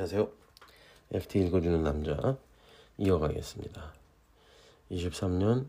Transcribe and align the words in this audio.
안녕하세요. 0.00 0.32
FT 1.12 1.40
읽어주는 1.40 1.82
남자 1.82 2.38
이어가겠습니다. 2.96 3.92
23년 4.90 5.66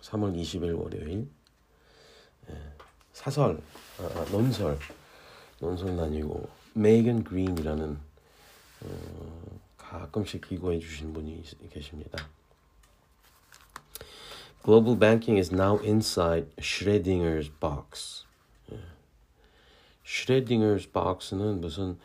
3월 0.00 0.34
20일 0.34 0.74
월요일 0.82 1.28
예, 2.48 2.54
사설, 3.12 3.60
아, 3.98 4.04
아, 4.04 4.24
논설, 4.30 4.78
논설은 5.60 6.00
아니고 6.00 6.48
메이건 6.72 7.24
그린이라는 7.24 7.98
어, 8.84 9.60
가끔씩 9.76 10.48
기고해 10.48 10.78
주신 10.78 11.12
분이 11.12 11.44
계십니다. 11.68 12.26
Global 14.64 14.98
banking 14.98 15.38
is 15.38 15.52
now 15.52 15.78
inside 15.84 16.48
Schrodinger's 16.56 17.50
box. 17.60 18.24
슈레딩어's 20.06 20.90
box는 20.90 21.60
무슨 21.60 21.98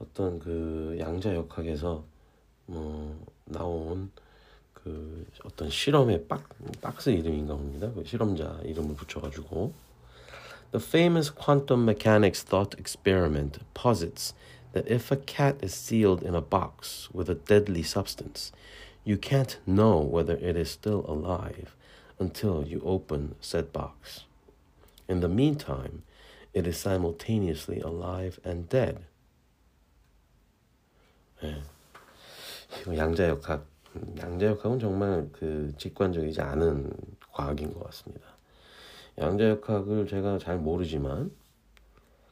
어떤 0.00 0.38
그 0.38 0.96
양자역학에서 0.98 2.04
뭐 2.66 3.26
나온 3.44 4.10
그 4.72 5.26
어떤 5.44 5.70
실험의 5.70 6.26
박, 6.28 6.48
박스 6.80 7.10
이름인가 7.10 7.54
봅니다. 7.54 7.90
그 7.92 8.04
실험자 8.04 8.60
이름을 8.64 8.94
붙여가지고 8.94 9.72
The 10.72 10.82
famous 10.84 11.30
quantum 11.30 11.84
mechanics 11.84 12.42
thought 12.42 12.74
experiment 12.78 13.60
posits 13.74 14.34
that 14.72 14.90
if 14.90 15.12
a 15.12 15.16
cat 15.16 15.56
is 15.62 15.72
sealed 15.72 16.22
in 16.22 16.34
a 16.34 16.40
box 16.40 17.08
with 17.12 17.30
a 17.30 17.36
deadly 17.36 17.84
substance, 17.84 18.50
you 19.04 19.16
can't 19.16 19.58
know 19.66 19.98
whether 20.00 20.34
it 20.34 20.56
is 20.56 20.70
still 20.70 21.04
alive 21.06 21.76
until 22.18 22.64
you 22.66 22.82
open 22.84 23.36
said 23.40 23.72
box. 23.72 24.24
In 25.08 25.20
the 25.20 25.28
meantime, 25.28 26.02
it 26.52 26.66
is 26.66 26.76
simultaneously 26.76 27.80
alive 27.80 28.40
and 28.44 28.68
dead. 28.68 29.04
네. 31.41 31.61
양자역학, 32.95 33.65
양자역학은 34.19 34.79
정말 34.79 35.29
그 35.31 35.73
직관적이지 35.77 36.41
않은 36.41 36.91
과학인 37.31 37.73
것 37.73 37.83
같습니다. 37.85 38.25
양자역학을 39.17 40.07
제가 40.07 40.37
잘 40.37 40.57
모르지만 40.57 41.31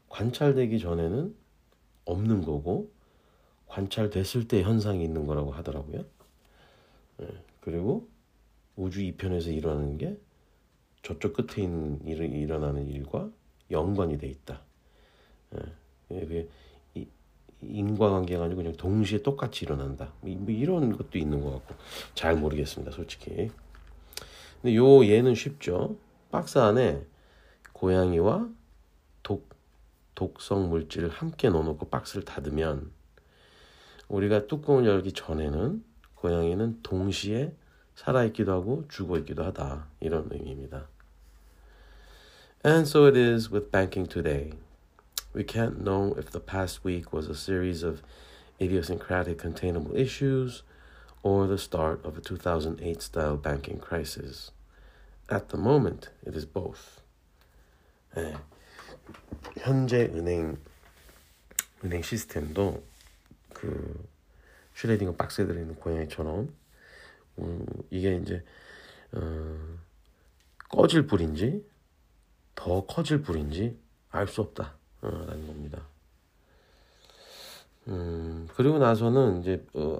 관찰되기 0.09 0.79
전에는 0.79 1.35
없는 2.05 2.43
거고 2.43 2.91
관찰됐을 3.67 4.47
때 4.47 4.63
현상이 4.63 5.03
있는 5.03 5.25
거라고 5.25 5.51
하더라고요. 5.51 6.05
네. 7.17 7.27
그리고 7.61 8.07
우주 8.75 9.01
이편에서 9.01 9.49
일어나는 9.49 9.97
게 9.97 10.17
저쪽 11.01 11.33
끝에 11.33 11.63
있는 11.63 11.99
일, 12.05 12.21
일어나는 12.21 12.87
일과 12.87 13.29
연관이 13.71 14.17
돼 14.17 14.27
있다. 14.27 14.61
예, 16.11 16.47
인과관계가 17.61 18.43
아니고 18.45 18.57
그냥 18.57 18.73
동시에 18.73 19.19
똑같이 19.23 19.65
일어난다. 19.65 20.13
뭐, 20.21 20.35
뭐 20.35 20.51
이런 20.53 20.95
것도 20.95 21.17
있는 21.17 21.41
것 21.41 21.51
같고 21.51 21.75
잘 22.13 22.35
모르겠습니다, 22.35 22.91
솔직히. 22.91 23.49
근데 24.61 24.75
요 24.75 25.05
얘는 25.05 25.35
쉽죠. 25.35 25.95
박스 26.31 26.57
안에 26.57 27.05
고양이와 27.73 28.49
독 29.23 29.49
독성 30.15 30.69
물질을 30.69 31.09
함께 31.09 31.49
넣어놓고 31.49 31.89
박스를 31.89 32.25
닫으면 32.25 32.91
우리가 34.07 34.47
뚜껑을 34.47 34.85
열기 34.85 35.11
전에는 35.11 35.83
고양이는 36.15 36.79
동시에 36.81 37.53
살아있기도 37.95 38.51
하고 38.51 38.85
죽어있기도 38.89 39.43
하다 39.43 39.87
이런 39.99 40.27
의미입니다. 40.31 40.87
And 42.65 42.87
so 42.87 43.05
it 43.05 43.17
is 43.17 43.51
with 43.51 43.69
banking 43.71 44.09
today. 44.09 44.66
We 45.37 45.43
can't 45.43 45.83
know 45.83 46.15
if 46.17 46.31
the 46.31 46.39
past 46.39 46.83
week 46.83 47.13
was 47.13 47.29
a 47.29 47.35
series 47.35 47.83
of 47.83 48.01
idiosyncratic 48.59 49.37
containable 49.37 49.95
issues 49.95 50.63
or 51.21 51.45
the 51.45 51.59
start 51.59 52.03
of 52.03 52.17
a 52.17 52.21
2008 52.21 53.03
style 53.03 53.37
banking 53.37 53.77
crisis. 53.77 54.49
At 55.29 55.49
the 55.49 55.57
moment, 55.57 56.09
it 56.25 56.35
is 56.35 56.47
both. 56.47 57.01
네. 58.15 58.35
현재 59.59 60.09
은행 60.11 60.57
은행 61.85 62.01
시스템도 62.01 62.83
그 63.53 64.07
슈레딩거 64.73 65.17
박스에 65.17 65.45
들어있는 65.45 65.75
고양이처럼 65.75 66.51
음, 67.37 67.65
이게 67.91 68.15
이제 68.15 68.43
어, 69.11 69.77
꺼질 70.69 71.05
불인지 71.05 71.63
더 72.55 72.87
커질 72.87 73.21
불인지 73.21 73.79
알 74.09 74.27
수 74.27 74.41
없다 74.41 74.77
라는 75.09 75.47
겁니다. 75.47 75.81
음, 77.87 78.47
그리고 78.55 78.77
나서는 78.77 79.41
이제 79.41 79.65
어, 79.73 79.99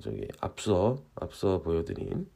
저기 0.00 0.28
앞서 0.40 1.02
앞서 1.16 1.60
보여드린 1.62 2.28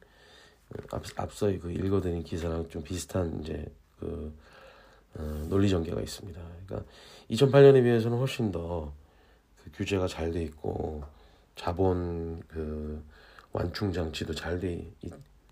앞, 0.91 1.03
앞서 1.15 1.47
그 1.59 1.71
읽어드린 1.71 2.23
기사랑 2.23 2.69
좀 2.69 2.83
비슷한 2.83 3.41
이제 3.41 3.65
그 3.99 4.33
어, 5.15 5.45
논리 5.49 5.69
전개가 5.69 6.01
있습니다. 6.01 6.41
그러니까 6.65 6.91
2008년에 7.29 7.83
비해서는 7.83 8.17
훨씬 8.17 8.51
더 8.51 8.91
그 9.63 9.71
규제가 9.73 10.07
잘 10.07 10.31
돼 10.31 10.43
있고 10.43 11.03
자본 11.55 12.41
그 12.47 13.03
완충 13.51 13.91
장치도 13.91 14.33
잘 14.33 14.59
돼 14.59 14.91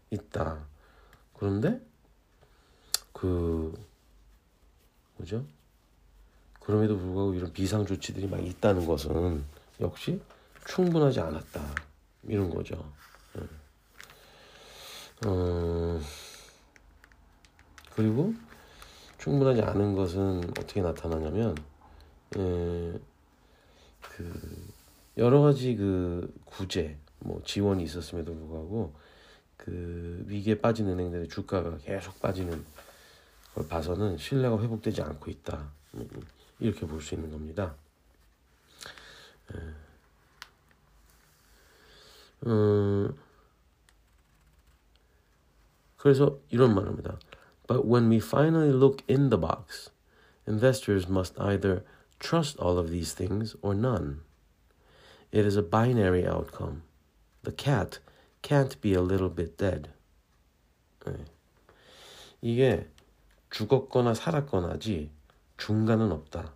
있다. 0.10 0.66
그런데 1.34 1.82
그 3.12 3.74
뭐죠? 5.18 5.46
그럼에도 6.68 6.98
불구하고 6.98 7.34
이런 7.34 7.54
비상 7.54 7.86
조치들이 7.86 8.28
막 8.28 8.46
있다는 8.46 8.86
것은 8.86 9.42
역시 9.80 10.22
충분하지 10.66 11.22
않았다 11.22 11.62
이런 12.24 12.50
거죠. 12.50 12.92
네. 13.34 13.44
어, 15.26 15.98
그리고 17.96 18.34
충분하지 19.18 19.62
않은 19.62 19.96
것은 19.96 20.44
어떻게 20.60 20.82
나타나냐면 20.82 21.56
예, 22.36 23.00
그 24.02 24.68
여러 25.18 25.40
가지 25.40 25.74
그 25.78 26.34
구제 26.44 26.98
뭐 27.20 27.42
지원이 27.46 27.82
있었음에도 27.84 28.34
불구하고 28.36 28.94
그 29.56 30.22
위기에 30.28 30.60
빠진 30.60 30.90
은행들의 30.90 31.30
주가가 31.30 31.78
계속 31.78 32.20
빠지는 32.20 32.66
걸 33.56 33.68
봐서는 33.70 34.18
신뢰가 34.18 34.62
회복되지 34.62 35.02
않고 35.02 35.32
있다. 35.32 35.72
이렇게 36.60 36.86
볼 36.86 37.02
수 37.02 37.16
있는 37.16 37.32
겁니다. 37.32 37.76
음, 42.46 43.16
그래서 45.98 46.40
이런 46.50 46.76
말입니다. 46.76 47.20
But 47.68 47.86
when 47.86 48.10
we 48.10 48.18
finally 48.18 48.72
look 48.72 49.04
in 49.10 49.30
the 49.30 49.40
box, 49.40 49.92
investors 50.48 51.08
must 51.10 51.38
either 51.40 51.84
trust 52.20 52.58
all 52.60 52.78
of 52.78 52.90
these 52.90 53.14
things 53.14 53.56
or 53.62 53.76
none. 53.76 54.22
It 55.32 55.46
is 55.46 55.58
a 55.58 55.64
binary 55.64 56.26
outcome. 56.26 56.84
The 57.44 57.52
cat 57.52 58.00
can't 58.42 58.80
be 58.82 58.94
a 58.94 59.02
little 59.02 59.30
bit 59.30 59.58
dead. 59.58 59.90
네. 61.06 61.26
이게 62.42 62.90
죽었거나 63.50 64.14
살았거나지 64.14 65.12
중간은 65.58 66.12
없다. 66.12 66.54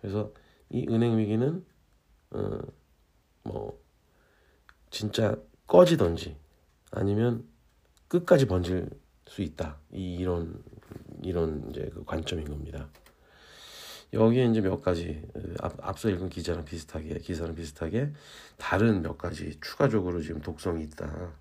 그래서 0.00 0.32
이 0.70 0.86
은행 0.88 1.18
위기는 1.18 1.64
어, 2.30 2.58
뭐 3.42 3.80
진짜 4.90 5.36
꺼지던지 5.66 6.36
아니면 6.90 7.48
끝까지 8.08 8.46
번질 8.46 8.90
수 9.26 9.42
있다. 9.42 9.78
이런 9.90 10.62
이런 11.22 11.70
이제 11.70 11.90
그 11.92 12.04
관점인 12.04 12.48
겁니다. 12.48 12.88
여기에 14.12 14.46
이제 14.46 14.60
몇 14.60 14.80
가지 14.80 15.22
앞, 15.60 15.74
앞서 15.82 16.08
읽은 16.08 16.28
기자랑 16.28 16.64
비슷하게 16.64 17.18
기사랑 17.18 17.54
비슷하게 17.54 18.12
다른 18.56 19.02
몇 19.02 19.18
가지 19.18 19.58
추가적으로 19.60 20.22
지금 20.22 20.40
독성이 20.40 20.84
있다. 20.84 21.32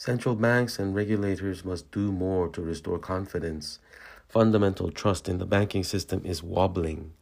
Central 0.00 0.34
banks 0.34 0.78
and 0.78 0.94
regulators 0.94 1.62
must 1.62 1.90
do 1.90 2.10
more 2.10 2.48
to 2.48 2.62
restore 2.62 2.98
confidence. 2.98 3.80
Fundamental 4.30 4.90
trust 4.90 5.28
in 5.28 5.36
the 5.36 5.44
banking 5.44 5.84
system 5.84 6.22
is 6.24 6.42
wobbling, 6.42 7.12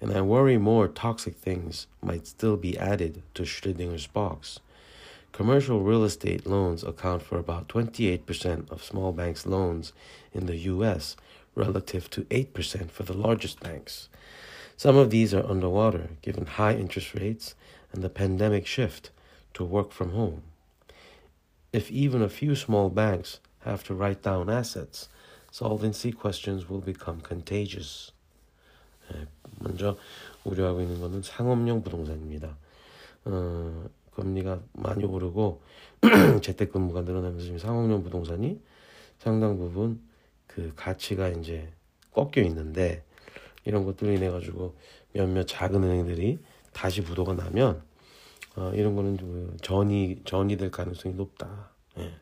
and 0.00 0.10
I 0.10 0.22
worry 0.22 0.58
more 0.58 0.88
toxic 0.88 1.36
things 1.36 1.86
might 2.02 2.26
still 2.26 2.56
be 2.56 2.76
added 2.76 3.22
to 3.34 3.44
Schrödinger's 3.44 4.08
box. 4.08 4.58
Commercial 5.30 5.80
real 5.80 6.02
estate 6.02 6.44
loans 6.44 6.82
account 6.82 7.22
for 7.22 7.38
about 7.38 7.68
28% 7.68 8.68
of 8.68 8.82
small 8.82 9.12
banks' 9.12 9.46
loans 9.46 9.92
in 10.32 10.46
the 10.46 10.56
US, 10.56 11.14
relative 11.54 12.10
to 12.10 12.22
8% 12.22 12.90
for 12.90 13.04
the 13.04 13.16
largest 13.16 13.60
banks. 13.60 14.08
Some 14.76 14.96
of 14.96 15.10
these 15.10 15.32
are 15.32 15.48
underwater 15.48 16.08
given 16.20 16.46
high 16.46 16.74
interest 16.74 17.14
rates 17.14 17.54
and 17.92 18.02
the 18.02 18.10
pandemic 18.10 18.66
shift 18.66 19.10
to 19.54 19.62
work 19.62 19.92
from 19.92 20.10
home. 20.10 20.42
If 21.72 21.90
even 21.90 22.22
a 22.22 22.28
few 22.28 22.54
small 22.54 22.88
banks 22.88 23.40
have 23.60 23.84
to 23.84 23.94
write 23.94 24.22
down 24.22 24.48
assets, 24.48 25.08
solvency 25.50 26.12
questions 26.12 26.68
will 26.68 26.80
become 26.80 27.20
contagious. 27.20 28.12
예, 29.12 29.26
먼저 29.60 29.96
우려하고 30.44 30.80
있는 30.80 31.00
것은 31.00 31.22
상업용 31.22 31.82
부동산입니다. 31.82 32.56
어, 33.24 33.88
금리가 34.14 34.60
많이 34.72 35.04
오르고 35.04 35.62
재택근무가 36.42 37.02
늘어나면서 37.02 37.44
지금 37.44 37.58
상업용 37.58 38.02
부동산이 38.02 38.60
상당 39.18 39.58
부분 39.58 40.00
그 40.46 40.72
가치가 40.74 41.28
이제 41.28 41.72
꺾여 42.12 42.42
있는데 42.46 43.04
이런 43.64 43.84
것들로 43.84 44.12
인해 44.12 44.30
가지고 44.30 44.76
몇몇 45.12 45.44
작은 45.44 45.82
은행들이 45.82 46.38
다시 46.72 47.02
부도가 47.02 47.34
나면 47.34 47.82
어, 48.57 48.71
이런 48.75 48.95
거는 48.95 49.17
그 49.17 49.57
전이 49.61 50.21
전이 50.25 50.57
될 50.57 50.69
가능성이 50.69 51.15
높다. 51.15 51.71
예. 51.97 52.13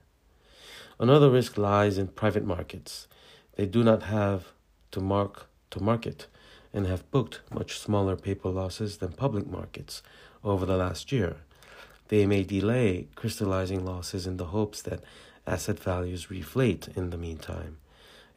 Another 0.99 1.29
risk 1.29 1.57
lies 1.57 1.97
in 1.97 2.07
private 2.13 2.45
markets. 2.45 3.07
They 3.55 3.69
do 3.69 3.81
not 3.81 4.05
have 4.05 4.53
to 4.91 5.01
mark 5.01 5.47
to 5.71 5.81
market 5.81 6.27
and 6.73 6.87
have 6.87 7.09
booked 7.11 7.41
much 7.53 7.79
smaller 7.79 8.15
paper 8.15 8.49
losses 8.49 8.97
than 8.97 9.11
public 9.11 9.47
markets 9.47 10.01
over 10.43 10.65
the 10.65 10.77
last 10.77 11.11
year. 11.11 11.37
They 12.07 12.25
may 12.25 12.43
delay 12.43 13.07
crystallizing 13.15 13.85
losses 13.85 14.27
in 14.27 14.37
the 14.37 14.47
hopes 14.47 14.81
that 14.83 15.03
asset 15.47 15.79
values 15.79 16.27
reflate 16.27 16.95
in 16.95 17.09
the 17.09 17.17
meantime. 17.17 17.77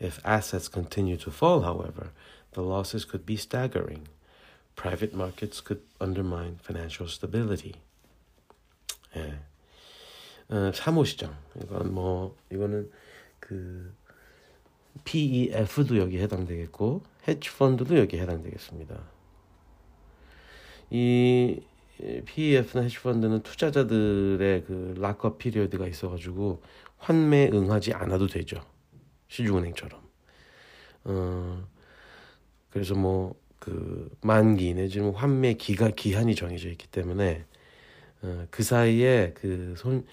If 0.00 0.20
assets 0.24 0.68
continue 0.68 1.16
to 1.18 1.30
fall, 1.30 1.62
however, 1.62 2.10
the 2.52 2.62
losses 2.62 3.04
could 3.04 3.26
be 3.26 3.36
staggering. 3.36 4.08
Private 4.76 5.14
markets 5.14 5.60
could 5.60 5.82
undermine 6.00 6.58
financial 6.62 7.08
stability. 7.08 7.76
예. 9.17 9.39
어, 10.55 10.71
사모시장. 10.73 11.37
이건 11.63 11.93
뭐 11.93 12.35
이거는 12.51 12.91
그 13.39 13.93
PEF도 15.03 15.97
여기 15.97 16.19
해당되겠고 16.19 17.03
헤지 17.27 17.49
펀드도 17.55 17.97
여기 17.97 18.19
해당되겠습니다. 18.19 18.99
이 20.91 21.61
PEF나 22.25 22.83
헤지 22.83 22.99
펀드는 22.99 23.43
투자자들의 23.43 24.63
그 24.63 24.95
락업 24.97 25.37
피리어드가 25.37 25.87
있어가지고 25.87 26.61
환매 26.97 27.49
응하지 27.53 27.93
않아도 27.93 28.27
되죠. 28.27 28.61
시중은행처럼. 29.27 30.01
어 31.05 31.67
그래서 32.71 32.95
뭐 32.95 33.35
그 33.59 34.09
만기 34.21 34.73
내지는 34.73 35.13
환매 35.13 35.53
기가 35.53 35.89
기한이 35.89 36.33
정해져 36.33 36.69
있기 36.69 36.87
때문에 36.87 37.41
어, 37.41 37.49
그 38.51 38.63
사이에 38.63 39.33
그 39.35 39.75
손 39.77 40.05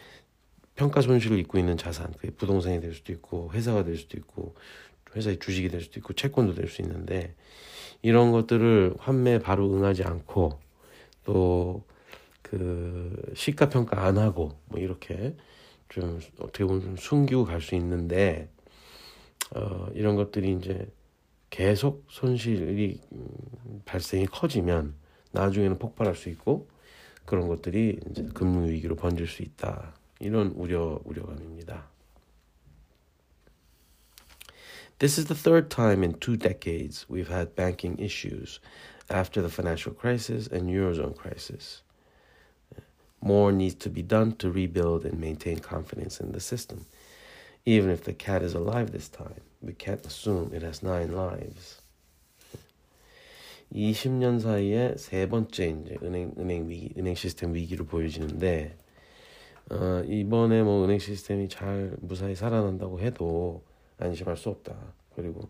평가 0.76 1.00
손실을 1.00 1.38
입고 1.38 1.58
있는 1.58 1.76
자산, 1.79 2.12
그 2.19 2.31
부동산이 2.37 2.81
될 2.81 2.93
수도 2.93 3.12
있고 3.12 3.50
회사가 3.53 3.85
될 3.85 3.97
수도 3.97 4.19
있고 4.19 4.55
회사의 5.17 5.38
주식이 5.38 5.69
될 5.70 5.81
수도 5.81 6.00
있고 6.00 6.12
채권도 6.12 6.55
될 6.55 6.69
수 6.69 6.82
있는데 6.82 7.35
이런 8.03 8.31
것들을 8.32 8.94
환매 8.99 9.38
바로 9.38 9.73
응하지 9.73 10.05
않고 10.05 10.58
또 11.25 11.85
그 12.43 13.32
시가 13.35 13.69
평가 13.70 14.05
안 14.05 14.19
하고 14.19 14.53
뭐 14.67 14.79
이렇게 14.81 15.35
좀 15.88 16.20
어떻게 16.38 16.64
보면 16.64 16.81
좀 16.81 16.97
숨기고 16.97 17.44
갈 17.44 17.61
수 17.61 17.75
있는데 17.75 18.49
어 19.55 19.88
이런 19.94 20.14
것들이 20.14 20.53
이제 20.53 20.87
계속 21.50 22.05
손실이 22.08 23.00
발생이 23.85 24.26
커지면 24.26 24.94
나중에는 25.32 25.79
폭발할 25.79 26.14
수 26.14 26.29
있고 26.29 26.69
그런 27.25 27.47
것들이 27.47 28.00
이제 28.09 28.27
금융 28.33 28.68
위기로 28.68 28.95
번질 28.95 29.27
수 29.27 29.41
있다. 29.44 29.94
이런 30.19 30.51
우려 30.56 31.00
우려감입니다. 31.06 31.89
This 35.00 35.18
is 35.18 35.25
the 35.25 35.35
third 35.35 35.69
time 35.69 36.03
in 36.03 36.13
two 36.19 36.38
decades 36.38 37.07
we've 37.09 37.31
had 37.31 37.56
banking 37.56 37.97
issues 38.00 38.59
after 39.09 39.41
the 39.41 39.50
financial 39.50 39.94
crisis 39.94 40.47
and 40.47 40.69
eurozone 40.69 41.15
crisis. 41.15 41.81
More 43.19 43.51
needs 43.51 43.75
to 43.75 43.89
be 43.89 44.03
done 44.03 44.33
to 44.38 44.51
rebuild 44.51 45.06
and 45.06 45.19
maintain 45.19 45.59
confidence 45.59 46.19
in 46.19 46.31
the 46.33 46.39
system. 46.39 46.85
Even 47.65 47.89
if 47.89 48.03
the 48.03 48.13
cat 48.13 48.44
is 48.44 48.53
alive 48.53 48.91
this 48.91 49.09
time, 49.09 49.41
we 49.62 49.73
can't 49.73 50.06
assume 50.06 50.51
it 50.53 50.63
has 50.63 50.83
nine 50.83 51.15
lives. 51.15 51.81
20년 53.72 54.40
사이에 54.40 54.94
세 54.96 55.28
번째 55.28 55.66
이제 55.84 55.96
은행 56.02 56.32
은행 56.38 56.68
위기, 56.68 56.92
은행 56.96 57.14
시스템 57.14 57.54
위기로 57.54 57.84
보여지는데 57.84 58.76
어, 59.70 60.02
이번에 60.06 60.62
뭐 60.62 60.84
은행 60.84 60.98
시스템이 60.98 61.48
잘 61.48 61.96
무사히 62.00 62.34
살아난다고 62.34 63.00
해도 63.00 63.62
안심할 63.98 64.36
수 64.36 64.48
없다. 64.48 64.76
그리고 65.14 65.48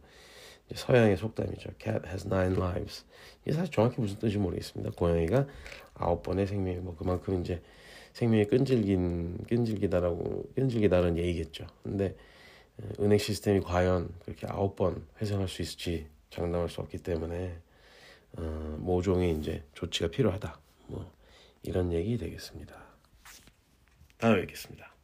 서양의 0.74 1.16
속담이죠. 1.16 1.70
Cat 1.78 2.00
has 2.06 2.26
nine 2.26 2.56
lives. 2.56 3.04
이게 3.42 3.52
사실 3.52 3.72
정확히 3.72 4.00
무슨 4.00 4.16
뜻인지 4.16 4.38
모르겠습니다. 4.38 4.92
고양이가 4.96 5.46
아홉 5.94 6.22
번의 6.22 6.46
생명이 6.46 6.78
뭐 6.78 6.96
그만큼 6.96 7.40
이제 7.40 7.62
생명이 8.14 8.46
끈질긴 8.46 9.44
끈질기다라고 9.48 10.50
끈질기다는 10.54 11.18
얘기겠죠. 11.18 11.66
근데 11.82 12.16
은행 12.98 13.18
시스템이 13.18 13.60
과연 13.60 14.08
그렇게 14.24 14.46
아홉 14.48 14.76
번 14.76 15.06
회생할 15.20 15.48
수 15.48 15.62
있을지 15.62 16.06
장담할 16.30 16.68
수 16.68 16.80
없기 16.80 16.98
때문에 16.98 17.58
어, 18.36 18.76
모종의 18.80 19.38
이제 19.38 19.64
조치가 19.74 20.08
필요하다. 20.08 20.60
뭐 20.88 21.10
이런 21.62 21.92
얘기 21.92 22.16
되겠습니다. 22.18 22.74
다음에 24.18 24.40
뵙겠습니다. 24.40 24.95